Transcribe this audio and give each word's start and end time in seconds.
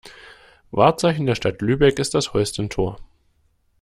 Wahrzeichen 0.71 1.27
der 1.27 1.35
Stadt 1.35 1.61
Lübeck 1.61 1.99
ist 1.99 2.15
das 2.15 2.33
Holstentor. 2.33 2.97